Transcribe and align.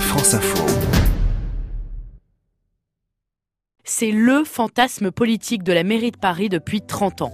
France 0.00 0.34
Info. 0.34 0.64
C'est 3.84 4.12
le 4.12 4.44
fantasme 4.44 5.10
politique 5.10 5.62
de 5.62 5.72
la 5.72 5.82
mairie 5.82 6.10
de 6.10 6.16
Paris 6.16 6.48
depuis 6.48 6.80
30 6.80 7.22
ans. 7.22 7.32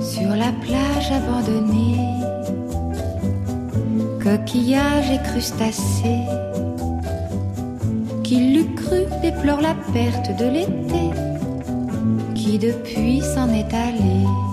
Sur 0.00 0.30
la 0.30 0.52
plage 0.52 1.12
abandonnée, 1.12 1.98
coquillages 4.22 5.10
et 5.10 5.22
crustacés, 5.22 6.26
qui 8.24 8.36
l'eût 8.36 8.74
cru 8.74 9.04
déplore 9.22 9.60
la 9.60 9.74
perte 9.92 10.36
de 10.38 10.46
l'été, 10.46 11.10
qui 12.34 12.58
depuis 12.58 13.20
s'en 13.20 13.48
est 13.50 13.72
allé. 13.72 14.51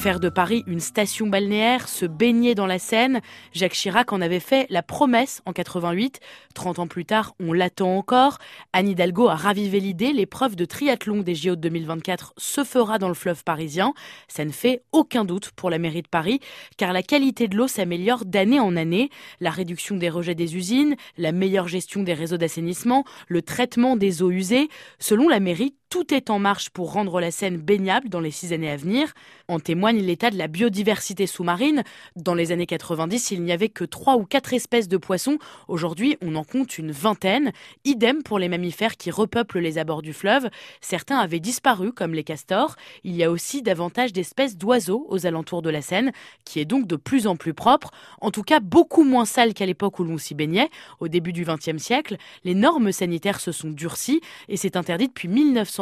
Faire 0.00 0.18
de 0.18 0.30
Paris 0.30 0.64
une 0.66 0.80
station 0.80 1.26
balnéaire, 1.26 1.86
se 1.86 2.06
baigner 2.06 2.54
dans 2.54 2.64
la 2.64 2.78
Seine, 2.78 3.20
Jacques 3.52 3.74
Chirac 3.74 4.14
en 4.14 4.22
avait 4.22 4.40
fait 4.40 4.66
la 4.70 4.82
promesse 4.82 5.42
en 5.44 5.52
88. 5.52 6.20
30 6.54 6.78
ans 6.78 6.86
plus 6.86 7.04
tard, 7.04 7.34
on 7.38 7.52
l'attend 7.52 7.98
encore. 7.98 8.38
Anne 8.72 8.88
Hidalgo 8.88 9.28
a 9.28 9.34
ravivé 9.34 9.78
l'idée, 9.78 10.14
l'épreuve 10.14 10.56
de 10.56 10.64
triathlon 10.64 11.18
des 11.18 11.34
JO 11.34 11.54
de 11.54 11.60
2024 11.60 12.32
se 12.38 12.64
fera 12.64 12.98
dans 12.98 13.08
le 13.08 13.14
fleuve 13.14 13.44
parisien. 13.44 13.92
Ça 14.26 14.46
ne 14.46 14.52
fait 14.52 14.82
aucun 14.92 15.26
doute 15.26 15.50
pour 15.50 15.68
la 15.68 15.78
mairie 15.78 16.00
de 16.00 16.08
Paris, 16.08 16.40
car 16.78 16.94
la 16.94 17.02
qualité 17.02 17.46
de 17.46 17.58
l'eau 17.58 17.68
s'améliore 17.68 18.24
d'année 18.24 18.58
en 18.58 18.76
année. 18.76 19.10
La 19.38 19.50
réduction 19.50 19.96
des 19.96 20.08
rejets 20.08 20.34
des 20.34 20.56
usines, 20.56 20.96
la 21.18 21.32
meilleure 21.32 21.68
gestion 21.68 22.02
des 22.02 22.14
réseaux 22.14 22.38
d'assainissement, 22.38 23.04
le 23.28 23.42
traitement 23.42 23.96
des 23.96 24.22
eaux 24.22 24.30
usées. 24.30 24.70
Selon 24.98 25.28
la 25.28 25.40
mairie, 25.40 25.74
tout 25.90 26.14
est 26.14 26.30
en 26.30 26.38
marche 26.38 26.70
pour 26.70 26.92
rendre 26.92 27.20
la 27.20 27.32
Seine 27.32 27.56
baignable 27.56 28.08
dans 28.08 28.20
les 28.20 28.30
six 28.30 28.52
années 28.52 28.70
à 28.70 28.76
venir. 28.76 29.12
En 29.48 29.58
témoigne 29.58 29.98
l'état 29.98 30.30
de 30.30 30.38
la 30.38 30.46
biodiversité 30.46 31.26
sous-marine. 31.26 31.82
Dans 32.14 32.34
les 32.34 32.52
années 32.52 32.66
90, 32.66 33.32
il 33.32 33.42
n'y 33.42 33.50
avait 33.50 33.68
que 33.68 33.84
trois 33.84 34.16
ou 34.16 34.24
quatre 34.24 34.54
espèces 34.54 34.86
de 34.86 34.96
poissons. 34.96 35.38
Aujourd'hui, 35.66 36.16
on 36.22 36.36
en 36.36 36.44
compte 36.44 36.78
une 36.78 36.92
vingtaine. 36.92 37.50
Idem 37.84 38.22
pour 38.22 38.38
les 38.38 38.48
mammifères 38.48 38.96
qui 38.96 39.10
repeuplent 39.10 39.58
les 39.58 39.78
abords 39.78 40.02
du 40.02 40.12
fleuve. 40.12 40.48
Certains 40.80 41.18
avaient 41.18 41.40
disparu, 41.40 41.92
comme 41.92 42.14
les 42.14 42.24
castors. 42.24 42.76
Il 43.02 43.16
y 43.16 43.24
a 43.24 43.30
aussi 43.30 43.60
davantage 43.60 44.12
d'espèces 44.12 44.56
d'oiseaux 44.56 45.06
aux 45.08 45.26
alentours 45.26 45.60
de 45.60 45.70
la 45.70 45.82
Seine, 45.82 46.12
qui 46.44 46.60
est 46.60 46.64
donc 46.64 46.86
de 46.86 46.94
plus 46.94 47.26
en 47.26 47.34
plus 47.34 47.52
propre. 47.52 47.90
En 48.20 48.30
tout 48.30 48.44
cas, 48.44 48.60
beaucoup 48.60 49.02
moins 49.02 49.24
sale 49.24 49.54
qu'à 49.54 49.66
l'époque 49.66 49.98
où 49.98 50.04
l'on 50.04 50.18
s'y 50.18 50.34
baignait. 50.34 50.70
Au 51.00 51.08
début 51.08 51.32
du 51.32 51.44
XXe 51.44 51.82
siècle, 51.82 52.16
les 52.44 52.54
normes 52.54 52.92
sanitaires 52.92 53.40
se 53.40 53.50
sont 53.50 53.70
durcies 53.70 54.20
et 54.48 54.56
c'est 54.56 54.76
interdit 54.76 55.08
depuis 55.08 55.26
1900 55.26 55.79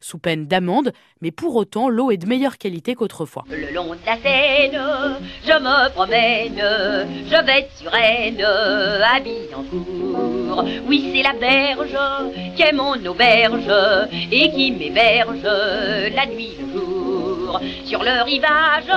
sous 0.00 0.18
peine 0.18 0.46
d'amende, 0.46 0.92
mais 1.20 1.30
pour 1.30 1.56
autant 1.56 1.88
l'eau 1.88 2.10
est 2.10 2.16
de 2.16 2.26
meilleure 2.26 2.58
qualité 2.58 2.94
qu'autrefois. 2.94 3.44
Le 3.50 3.72
long 3.72 3.94
de 3.94 3.98
la 4.06 4.16
Seine, 4.16 4.80
je 5.44 5.52
me 5.52 5.90
promène, 5.90 6.56
je 6.56 7.44
vais 7.44 7.68
sur 7.76 7.90
Rennes, 7.90 8.42
habillé 8.42 9.54
en 9.54 9.62
Oui, 10.86 11.10
c'est 11.14 11.22
la 11.22 11.32
berge 11.32 11.96
qui 12.56 12.62
est 12.62 12.72
mon 12.72 12.94
auberge 13.06 13.70
et 14.30 14.50
qui 14.50 14.72
m'héberge 14.72 15.42
la 15.42 16.26
nuit 16.26 16.52
le 16.60 16.72
jour. 16.72 17.60
Sur 17.84 18.02
le 18.02 18.22
rivage, 18.24 18.90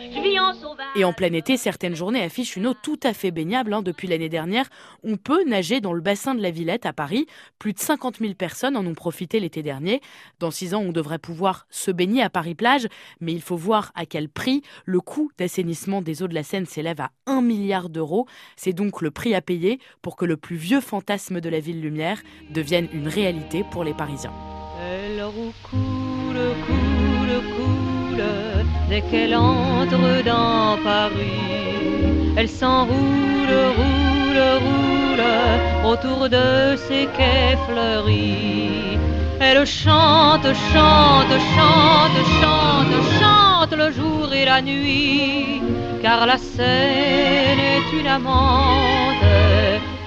je 0.00 0.20
vis 0.20 0.40
en 0.40 0.54
sauvage. 0.54 0.86
Et 0.96 1.04
en 1.04 1.12
plein 1.12 1.32
été, 1.32 1.56
certaines 1.56 1.94
journées 1.94 2.22
affichent 2.22 2.56
une 2.56 2.66
eau 2.66 2.74
tout 2.74 2.98
à 3.02 3.12
fait 3.12 3.30
baignable. 3.30 3.72
Hein. 3.72 3.82
Depuis 3.82 4.08
l'année 4.08 4.28
dernière, 4.28 4.68
on 5.04 5.16
peut 5.16 5.44
nager 5.44 5.80
dans 5.80 5.92
le 5.92 6.00
bassin 6.00 6.34
de 6.34 6.42
la 6.42 6.50
Villette 6.50 6.86
à 6.86 6.92
Paris. 6.92 7.26
Plus 7.58 7.72
de 7.72 7.78
50 7.78 8.18
000 8.18 8.34
personnes 8.34 8.76
en 8.76 8.84
ont 8.86 8.94
profité 8.94 9.38
l'été 9.38 9.62
dernier. 9.62 10.00
Dans 10.40 10.50
six 10.50 10.74
ans, 10.74 10.80
on 10.80 10.92
devrait 10.92 11.18
pouvoir 11.18 11.66
se 11.70 11.90
baigner 11.90 12.22
à 12.22 12.30
Paris-Plage, 12.30 12.88
mais 13.20 13.32
il 13.32 13.42
faut 13.42 13.56
voir 13.56 13.92
à 13.94 14.06
quel 14.06 14.28
prix. 14.28 14.62
Le 14.84 15.00
coût 15.00 15.30
d'assainissement 15.38 16.02
des 16.02 16.22
eaux 16.22 16.28
de 16.28 16.34
la 16.34 16.42
Seine 16.42 16.66
s'élève 16.66 17.00
à 17.00 17.10
1 17.26 17.42
milliard 17.42 17.88
d'euros. 17.88 18.26
C'est 18.56 18.72
donc 18.72 19.02
le 19.02 19.10
prix 19.10 19.34
à 19.34 19.40
payer 19.40 19.78
pour 20.02 20.16
que 20.16 20.24
le 20.24 20.36
plus 20.36 20.56
vieux 20.56 20.80
fantasme 20.80 20.99
de 21.00 21.48
la 21.48 21.60
ville 21.60 21.80
lumière 21.80 22.18
devienne 22.50 22.88
une 22.92 23.08
réalité 23.08 23.64
pour 23.70 23.84
les 23.84 23.94
Parisiens. 23.94 24.32
Elle 24.80 25.22
coule, 25.62 26.54
coule, 26.66 27.36
coule, 27.54 28.24
dès 28.88 29.02
qu'elle 29.02 29.34
entre 29.34 30.22
dans 30.24 30.78
Paris. 30.82 32.34
Elle 32.36 32.48
s'enroule, 32.48 33.56
roule, 33.78 34.42
roule, 34.64 35.90
autour 35.90 36.28
de 36.28 36.76
ses 36.76 37.06
quais 37.16 37.56
fleuris. 37.66 38.98
Elle 39.40 39.66
chante, 39.66 40.48
chante, 40.72 41.34
chante, 41.54 42.20
chante, 42.40 42.96
chante 43.18 43.72
le 43.76 43.90
jour 43.90 44.32
et 44.32 44.44
la 44.44 44.60
nuit, 44.60 45.62
car 46.02 46.26
la 46.26 46.36
Seine 46.36 47.58
est 47.58 47.98
une 47.98 48.06
amante, 48.06 49.24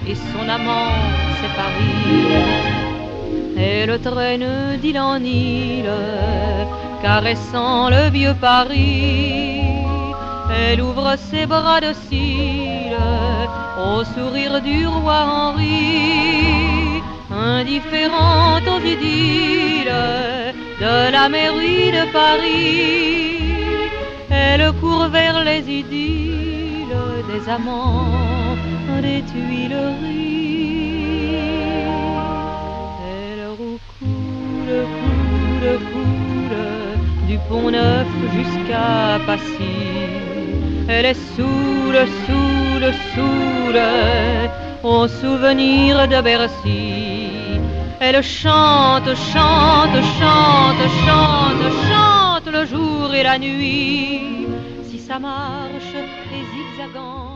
et 0.07 0.15
son 0.15 0.47
amant 0.49 0.91
c'est 1.39 1.53
Paris. 1.55 2.33
Elle 3.57 3.99
traîne 3.99 4.77
d'île 4.81 4.99
en 4.99 5.23
île, 5.23 5.91
caressant 7.01 7.89
le 7.89 8.09
vieux 8.09 8.35
Paris. 8.39 9.61
Elle 10.55 10.81
ouvre 10.81 11.15
ses 11.17 11.45
bras 11.45 11.81
de 11.81 11.93
cils 12.07 12.97
au 13.77 14.03
sourire 14.03 14.61
du 14.61 14.85
roi 14.87 15.25
Henri 15.25 17.01
indifférente 17.31 18.67
aux 18.67 18.85
idylles 18.85 19.91
de 20.79 21.11
la 21.11 21.29
mairie 21.29 21.91
de 21.91 22.11
Paris. 22.11 23.37
Elle 24.29 24.71
court 24.73 25.07
vers 25.07 25.43
les 25.43 25.63
idylles 25.81 26.42
des 27.29 27.49
amants 27.49 28.57
des 29.01 29.21
Tuileries. 29.23 30.53
Elle 33.09 33.47
roucoule, 33.49 34.73
coule, 34.97 35.79
coule 35.91 37.27
du 37.27 37.37
pont 37.49 37.71
neuf 37.71 38.07
jusqu'à 38.35 39.19
Passy. 39.25 39.75
Elle 40.87 41.05
est 41.05 41.21
saoule, 41.35 42.05
saoule, 42.25 42.93
saoule 43.15 43.81
au 44.83 45.07
souvenir 45.07 46.07
de 46.07 46.21
Bercy. 46.21 47.29
Elle 47.99 48.21
chante, 48.21 49.15
chante, 49.31 49.97
chante, 50.19 50.85
chante, 51.05 51.65
chante 51.87 52.47
le 52.51 52.65
jour 52.65 53.13
et 53.13 53.23
la 53.23 53.39
nuit. 53.39 54.42
Ça 55.13 55.19
marche, 55.19 55.93
les 56.31 56.43
zigzagants 56.43 57.32